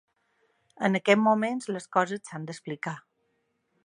[0.87, 2.95] En aquests moments les coses s’han d’explicar.